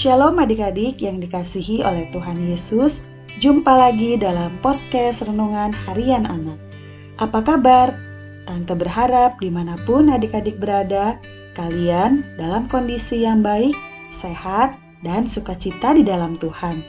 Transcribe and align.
Shalom 0.00 0.40
adik-adik 0.40 1.04
yang 1.04 1.20
dikasihi 1.20 1.84
oleh 1.84 2.08
Tuhan 2.08 2.40
Yesus. 2.48 3.04
Jumpa 3.36 3.68
lagi 3.68 4.16
dalam 4.16 4.48
podcast 4.64 5.20
Renungan 5.28 5.76
Harian 5.76 6.24
Anak. 6.24 6.56
Apa 7.20 7.44
kabar? 7.44 7.92
Tante 8.48 8.72
berharap 8.80 9.36
di 9.44 9.52
mana 9.52 9.76
pun 9.84 10.08
adik-adik 10.08 10.56
berada, 10.56 11.20
kalian 11.52 12.24
dalam 12.40 12.64
kondisi 12.72 13.28
yang 13.28 13.44
baik, 13.44 13.76
sehat, 14.08 14.72
dan 15.04 15.28
sukacita 15.28 15.92
di 15.92 16.00
dalam 16.00 16.40
Tuhan. 16.40 16.80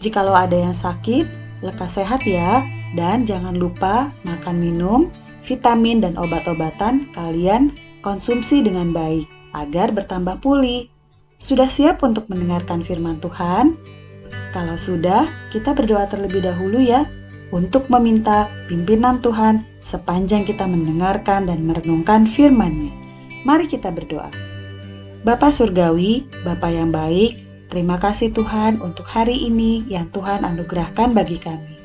Jikalau 0.00 0.32
ada 0.32 0.56
yang 0.56 0.72
sakit, 0.72 1.28
lekas 1.60 2.00
sehat 2.00 2.24
ya, 2.24 2.64
dan 2.96 3.28
jangan 3.28 3.52
lupa 3.52 4.08
makan 4.24 4.56
minum, 4.64 5.12
vitamin 5.44 6.00
dan 6.00 6.16
obat-obatan 6.16 7.04
kalian 7.12 7.68
konsumsi 8.00 8.64
dengan 8.64 8.96
baik 8.96 9.28
agar 9.52 9.92
bertambah 9.92 10.40
pulih. 10.40 10.95
Sudah 11.36 11.68
siap 11.68 12.00
untuk 12.00 12.32
mendengarkan 12.32 12.80
firman 12.80 13.20
Tuhan? 13.20 13.76
Kalau 14.56 14.76
sudah, 14.80 15.28
kita 15.52 15.76
berdoa 15.76 16.08
terlebih 16.08 16.40
dahulu 16.40 16.80
ya 16.80 17.04
untuk 17.52 17.92
meminta 17.92 18.48
pimpinan 18.72 19.20
Tuhan 19.20 19.60
sepanjang 19.84 20.48
kita 20.48 20.64
mendengarkan 20.64 21.44
dan 21.44 21.60
merenungkan 21.62 22.24
firman-Nya. 22.24 22.90
Mari 23.44 23.68
kita 23.68 23.92
berdoa. 23.92 24.32
Bapa 25.22 25.52
Surgawi, 25.52 26.24
Bapa 26.40 26.72
yang 26.72 26.88
baik, 26.88 27.36
terima 27.68 28.00
kasih 28.00 28.32
Tuhan 28.32 28.80
untuk 28.80 29.04
hari 29.04 29.36
ini 29.36 29.84
yang 29.92 30.08
Tuhan 30.10 30.40
anugerahkan 30.40 31.12
bagi 31.12 31.36
kami. 31.36 31.76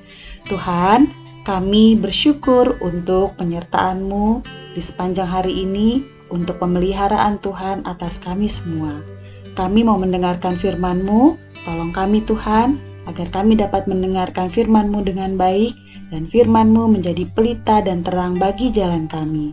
Tuhan, 0.48 1.12
kami 1.44 2.00
bersyukur 2.00 2.80
untuk 2.80 3.36
penyertaan-Mu 3.36 4.48
di 4.74 4.82
sepanjang 4.82 5.28
hari 5.28 5.68
ini 5.68 6.08
untuk 6.32 6.58
pemeliharaan 6.64 7.44
Tuhan 7.44 7.84
atas 7.84 8.18
kami 8.24 8.48
semua. 8.48 9.21
Kami 9.54 9.84
mau 9.84 10.00
mendengarkan 10.00 10.56
firman-Mu, 10.56 11.36
tolong 11.68 11.92
kami 11.92 12.24
Tuhan, 12.24 12.80
agar 13.10 13.28
kami 13.34 13.60
dapat 13.60 13.90
mendengarkan 13.90 14.48
firman-Mu 14.48 15.04
dengan 15.04 15.36
baik, 15.36 15.76
dan 16.12 16.28
firman-Mu 16.28 16.92
menjadi 17.00 17.28
pelita 17.32 17.84
dan 17.84 18.04
terang 18.04 18.40
bagi 18.40 18.72
jalan 18.72 19.08
kami. 19.12 19.52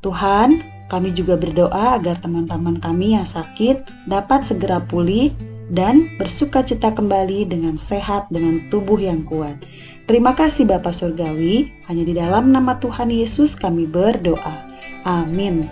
Tuhan, 0.00 0.62
kami 0.90 1.14
juga 1.14 1.38
berdoa 1.38 1.94
agar 1.98 2.18
teman-teman 2.18 2.82
kami 2.82 3.14
yang 3.14 3.26
sakit 3.26 4.10
dapat 4.10 4.42
segera 4.42 4.82
pulih 4.82 5.30
dan 5.70 6.10
bersuka 6.18 6.66
cita 6.66 6.90
kembali 6.90 7.46
dengan 7.46 7.78
sehat 7.78 8.26
dengan 8.26 8.58
tubuh 8.74 8.98
yang 8.98 9.22
kuat. 9.22 9.54
Terima 10.10 10.34
kasih 10.34 10.66
Bapak 10.66 10.90
Surgawi, 10.90 11.70
hanya 11.86 12.02
di 12.02 12.14
dalam 12.18 12.50
nama 12.50 12.74
Tuhan 12.82 13.14
Yesus 13.14 13.54
kami 13.54 13.86
berdoa. 13.86 14.66
Amin. 15.06 15.62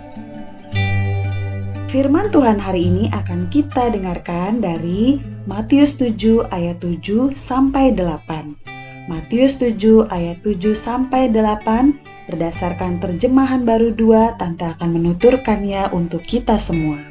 Firman 1.89 2.29
Tuhan 2.29 2.61
hari 2.61 2.85
ini 2.85 3.09
akan 3.09 3.49
kita 3.49 3.89
dengarkan 3.89 4.61
dari 4.61 5.17
Matius 5.49 5.97
7 5.97 6.45
ayat 6.53 6.85
7 6.85 7.33
sampai 7.33 7.97
8. 7.97 9.09
Matius 9.09 9.57
7 9.57 10.05
ayat 10.13 10.37
7 10.45 10.77
sampai 10.77 11.33
8 11.33 12.29
berdasarkan 12.29 13.01
terjemahan 13.01 13.65
baru 13.65 13.89
2 13.97 14.37
Tante 14.37 14.69
akan 14.69 15.01
menuturkannya 15.01 15.89
untuk 15.89 16.21
kita 16.29 16.61
semua. 16.61 17.01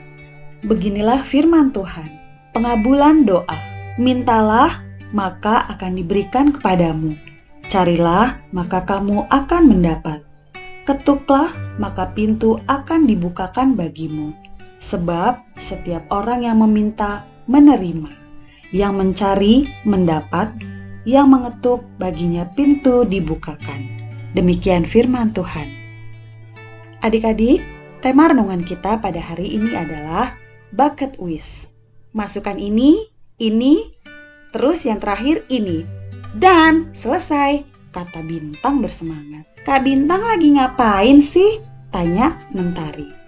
Beginilah 0.62 1.26
firman 1.26 1.74
Tuhan. 1.74 2.06
Pengabulan 2.54 3.26
doa. 3.26 3.58
Mintalah, 3.98 4.86
maka 5.10 5.66
akan 5.74 5.98
diberikan 5.98 6.54
kepadamu. 6.54 7.10
Carilah, 7.66 8.38
maka 8.54 8.86
kamu 8.86 9.26
akan 9.26 9.62
mendapat. 9.74 10.22
Ketuklah, 10.86 11.50
maka 11.82 12.14
pintu 12.14 12.62
akan 12.70 13.10
dibukakan 13.10 13.74
bagimu 13.74 14.46
sebab 14.78 15.42
setiap 15.58 16.06
orang 16.10 16.46
yang 16.46 16.58
meminta 16.62 17.26
menerima, 17.50 18.10
yang 18.70 18.98
mencari 18.98 19.66
mendapat, 19.82 20.50
yang 21.08 21.30
mengetuk 21.30 21.82
baginya 21.98 22.46
pintu 22.54 23.02
dibukakan. 23.02 23.86
Demikian 24.36 24.84
firman 24.84 25.34
Tuhan. 25.34 25.66
Adik-adik, 27.02 27.62
tema 28.04 28.30
renungan 28.30 28.62
kita 28.62 28.98
pada 28.98 29.18
hari 29.18 29.54
ini 29.54 29.74
adalah 29.74 30.34
bucket 30.74 31.16
wish. 31.16 31.70
Masukkan 32.12 32.58
ini, 32.58 33.08
ini, 33.38 33.94
terus 34.52 34.84
yang 34.84 34.98
terakhir 35.00 35.46
ini. 35.48 35.86
Dan 36.36 36.92
selesai, 36.92 37.64
kata 37.94 38.20
Bintang 38.26 38.84
bersemangat. 38.84 39.48
Kak 39.64 39.84
Bintang 39.86 40.22
lagi 40.24 40.54
ngapain 40.54 41.24
sih? 41.24 41.60
Tanya 41.88 42.36
Mentari. 42.52 43.27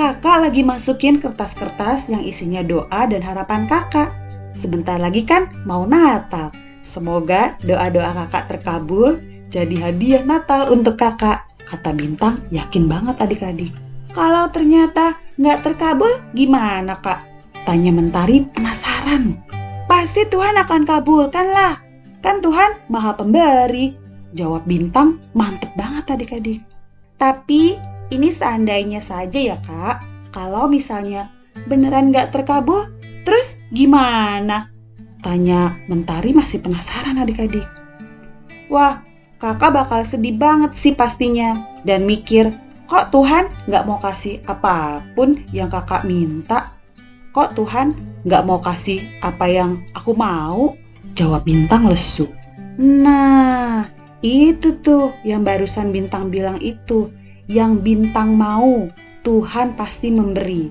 Kakak 0.00 0.48
lagi 0.48 0.64
masukin 0.64 1.20
kertas-kertas 1.20 2.08
yang 2.08 2.24
isinya 2.24 2.64
doa 2.64 3.04
dan 3.04 3.20
harapan 3.20 3.68
kakak. 3.68 4.08
Sebentar 4.56 4.96
lagi 4.96 5.28
kan 5.28 5.52
mau 5.68 5.84
Natal. 5.84 6.48
Semoga 6.80 7.60
doa-doa 7.60 8.08
kakak 8.08 8.48
terkabul 8.48 9.20
jadi 9.52 9.76
hadiah 9.92 10.24
Natal 10.24 10.72
untuk 10.72 10.96
kakak. 10.96 11.44
Kata 11.68 11.92
Bintang 11.92 12.40
yakin 12.48 12.88
banget 12.88 13.20
adik-adik. 13.20 13.76
Kalau 14.16 14.48
ternyata 14.48 15.20
nggak 15.36 15.68
terkabul 15.68 16.16
gimana 16.32 16.96
kak? 17.04 17.20
Tanya 17.68 17.92
Mentari 17.92 18.48
penasaran. 18.56 19.36
Pasti 19.84 20.24
Tuhan 20.32 20.56
akan 20.64 20.88
kabulkan 20.88 21.44
lah. 21.52 21.76
Kan 22.24 22.40
Tuhan 22.40 22.88
maha 22.88 23.20
pemberi. 23.20 23.92
Jawab 24.32 24.64
Bintang 24.64 25.20
mantep 25.36 25.68
banget 25.76 26.08
adik-adik. 26.16 26.64
Tapi 27.20 27.76
ini 28.10 28.34
seandainya 28.34 28.98
saja 28.98 29.38
ya 29.38 29.56
kak, 29.62 30.02
kalau 30.34 30.66
misalnya 30.66 31.30
beneran 31.66 32.10
gak 32.10 32.34
terkabul, 32.34 32.90
terus 33.26 33.54
gimana? 33.70 34.70
Tanya 35.20 35.74
Mentari 35.86 36.34
masih 36.34 36.62
penasaran 36.62 37.18
adik-adik. 37.20 37.66
Wah, 38.70 39.02
kakak 39.42 39.74
bakal 39.74 40.00
sedih 40.06 40.38
banget 40.38 40.72
sih 40.74 40.94
pastinya. 40.94 41.54
Dan 41.82 42.06
mikir, 42.06 42.50
kok 42.86 43.14
Tuhan 43.14 43.50
gak 43.70 43.86
mau 43.86 43.98
kasih 43.98 44.42
apa 44.46 45.04
pun 45.14 45.42
yang 45.54 45.70
kakak 45.70 46.06
minta? 46.06 46.74
Kok 47.30 47.54
Tuhan 47.54 47.94
gak 48.26 48.46
mau 48.46 48.58
kasih 48.58 48.98
apa 49.22 49.46
yang 49.46 49.82
aku 49.94 50.14
mau? 50.14 50.74
Jawab 51.14 51.44
Bintang 51.44 51.90
lesu. 51.90 52.30
Nah, 52.80 53.84
itu 54.24 54.78
tuh 54.80 55.12
yang 55.26 55.44
barusan 55.44 55.92
Bintang 55.92 56.32
bilang 56.32 56.56
itu 56.64 57.12
yang 57.50 57.82
bintang 57.82 58.38
mau, 58.38 58.86
Tuhan 59.26 59.74
pasti 59.74 60.14
memberi. 60.14 60.70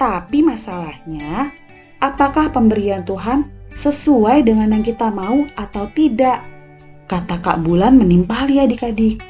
Tapi 0.00 0.40
masalahnya, 0.40 1.52
apakah 2.00 2.48
pemberian 2.48 3.04
Tuhan 3.04 3.44
sesuai 3.76 4.48
dengan 4.48 4.72
yang 4.72 4.80
kita 4.80 5.12
mau 5.12 5.44
atau 5.60 5.84
tidak? 5.92 6.40
Kata 7.04 7.44
Kak 7.44 7.60
Bulan 7.60 8.00
menimpali 8.00 8.56
adik-adik. 8.56 9.20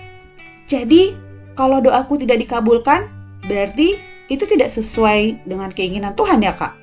Jadi, 0.71 1.13
kalau 1.59 1.83
doaku 1.83 2.23
tidak 2.23 2.47
dikabulkan, 2.47 3.11
berarti 3.51 3.99
itu 4.31 4.47
tidak 4.47 4.71
sesuai 4.71 5.45
dengan 5.45 5.75
keinginan 5.75 6.15
Tuhan 6.15 6.47
ya 6.47 6.55
kak? 6.55 6.79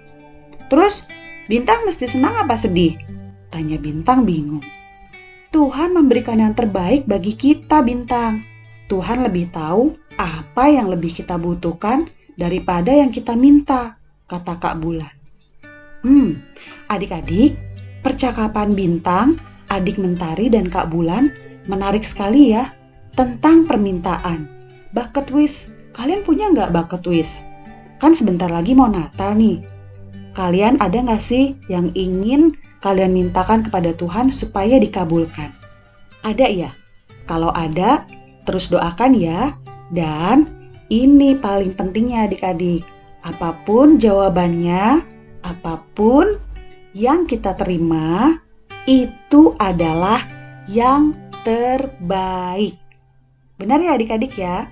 Terus, 0.68 1.08
Bintang 1.50 1.84
mesti 1.84 2.08
senang 2.08 2.38
apa 2.38 2.56
sedih? 2.56 2.96
Tanya 3.52 3.76
Bintang 3.76 4.24
bingung. 4.24 4.64
Tuhan 5.52 5.92
memberikan 5.92 6.40
yang 6.40 6.56
terbaik 6.56 7.04
bagi 7.04 7.36
kita, 7.36 7.84
Bintang. 7.84 8.51
Tuhan 8.92 9.24
lebih 9.24 9.56
tahu 9.56 9.96
apa 10.20 10.68
yang 10.68 10.92
lebih 10.92 11.16
kita 11.16 11.40
butuhkan 11.40 12.12
daripada 12.36 12.92
yang 12.92 13.08
kita 13.08 13.40
minta, 13.40 13.96
kata 14.28 14.60
Kak 14.60 14.84
Bulan. 14.84 15.16
Hmm, 16.04 16.44
adik-adik, 16.92 17.56
percakapan 18.04 18.76
bintang, 18.76 19.40
adik 19.72 19.96
mentari 19.96 20.52
dan 20.52 20.68
Kak 20.68 20.92
Bulan 20.92 21.32
menarik 21.72 22.04
sekali 22.04 22.52
ya 22.52 22.68
tentang 23.16 23.64
permintaan. 23.64 24.44
Bucket 24.92 25.32
wish, 25.32 25.72
kalian 25.96 26.28
punya 26.28 26.52
nggak 26.52 26.76
bucket 26.76 27.08
wish? 27.08 27.48
Kan 28.04 28.12
sebentar 28.12 28.52
lagi 28.52 28.76
mau 28.76 28.92
Natal 28.92 29.40
nih. 29.40 29.64
Kalian 30.36 30.84
ada 30.84 31.00
nggak 31.00 31.24
sih 31.24 31.56
yang 31.72 31.96
ingin 31.96 32.60
kalian 32.84 33.16
mintakan 33.16 33.64
kepada 33.64 33.96
Tuhan 33.96 34.36
supaya 34.36 34.76
dikabulkan? 34.84 35.48
Ada 36.28 36.48
ya? 36.52 36.72
Kalau 37.30 37.56
ada, 37.56 38.04
Terus 38.48 38.70
doakan 38.72 39.14
ya. 39.18 39.56
Dan 39.92 40.48
ini 40.92 41.36
paling 41.40 41.76
pentingnya 41.76 42.28
adik-adik. 42.28 42.84
Apa 43.22 43.54
pun 43.68 44.02
jawabannya, 44.02 45.04
apa 45.46 45.74
pun 45.94 46.42
yang 46.92 47.30
kita 47.30 47.54
terima, 47.56 48.40
itu 48.90 49.54
adalah 49.62 50.26
yang 50.66 51.14
terbaik. 51.46 52.78
Benar 53.62 53.80
ya 53.80 53.94
adik-adik 53.94 54.34
ya? 54.36 54.66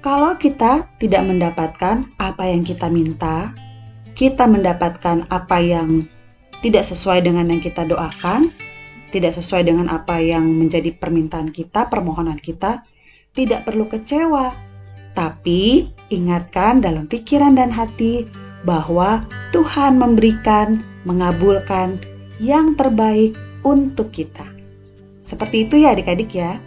Kalau 0.00 0.32
kita 0.40 0.88
tidak 0.96 1.22
mendapatkan 1.28 2.08
apa 2.16 2.44
yang 2.48 2.64
kita 2.64 2.88
minta, 2.88 3.52
kita 4.16 4.48
mendapatkan 4.48 5.28
apa 5.28 5.60
yang 5.60 6.08
tidak 6.64 6.88
sesuai 6.88 7.24
dengan 7.24 7.52
yang 7.52 7.60
kita 7.60 7.84
doakan, 7.84 8.48
tidak 9.10 9.34
sesuai 9.36 9.66
dengan 9.66 9.90
apa 9.90 10.22
yang 10.22 10.46
menjadi 10.46 10.94
permintaan 10.94 11.50
kita, 11.50 11.90
permohonan 11.90 12.38
kita, 12.38 12.82
tidak 13.34 13.66
perlu 13.66 13.90
kecewa. 13.90 14.54
Tapi 15.14 15.90
ingatkan 16.14 16.78
dalam 16.78 17.10
pikiran 17.10 17.58
dan 17.58 17.74
hati, 17.74 18.24
bahwa 18.64 19.24
Tuhan 19.52 19.96
memberikan, 19.96 20.84
mengabulkan 21.08 22.00
yang 22.40 22.76
terbaik 22.76 23.36
untuk 23.64 24.12
kita. 24.12 24.44
Seperti 25.24 25.68
itu 25.68 25.80
ya 25.80 25.92
adik-adik 25.94 26.30
ya. 26.32 26.58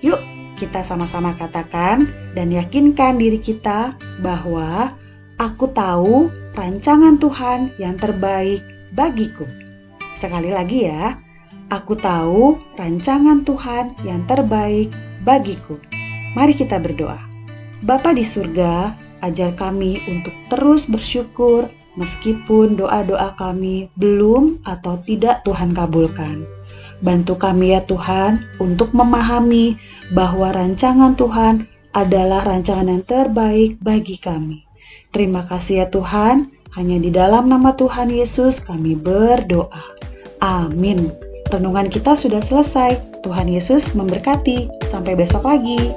Yuk 0.00 0.18
kita 0.56 0.84
sama-sama 0.84 1.32
katakan 1.36 2.04
dan 2.36 2.52
yakinkan 2.52 3.16
diri 3.16 3.40
kita 3.40 3.96
bahwa 4.20 4.92
aku 5.40 5.72
tahu 5.72 6.28
rancangan 6.52 7.16
Tuhan 7.16 7.72
yang 7.80 7.96
terbaik 7.96 8.60
bagiku. 8.92 9.46
Sekali 10.18 10.52
lagi 10.52 10.84
ya, 10.84 11.16
aku 11.70 11.94
tahu 11.96 12.58
rancangan 12.76 13.46
Tuhan 13.46 13.94
yang 14.02 14.26
terbaik 14.26 14.90
bagiku. 15.22 15.78
Mari 16.34 16.52
kita 16.54 16.82
berdoa. 16.82 17.18
Bapa 17.80 18.12
di 18.12 18.26
surga, 18.26 18.92
ajar 19.24 19.56
kami 19.56 19.96
untuk 20.10 20.34
terus 20.52 20.84
bersyukur 20.84 21.70
meskipun 21.96 22.76
doa-doa 22.78 23.34
kami 23.40 23.88
belum 23.96 24.60
atau 24.68 25.00
tidak 25.00 25.42
Tuhan 25.48 25.72
kabulkan. 25.72 26.44
Bantu 27.00 27.40
kami 27.40 27.72
ya 27.72 27.80
Tuhan 27.88 28.44
untuk 28.60 28.92
memahami 28.92 29.80
bahwa 30.12 30.52
rancangan 30.52 31.16
Tuhan 31.16 31.64
adalah 31.96 32.44
rancangan 32.44 32.92
yang 32.92 33.04
terbaik 33.08 33.80
bagi 33.80 34.20
kami. 34.20 34.68
Terima 35.10 35.48
kasih 35.48 35.82
ya 35.82 35.86
Tuhan, 35.88 36.52
hanya 36.76 36.96
di 37.02 37.10
dalam 37.10 37.50
nama 37.50 37.74
Tuhan 37.74 38.12
Yesus 38.12 38.62
kami 38.62 38.94
berdoa. 38.94 39.96
Amin. 40.38 41.29
Renungan 41.50 41.90
kita 41.90 42.14
sudah 42.14 42.38
selesai. 42.38 43.02
Tuhan 43.26 43.50
Yesus 43.50 43.98
memberkati. 43.98 44.70
Sampai 44.86 45.18
besok 45.18 45.50
lagi. 45.50 45.90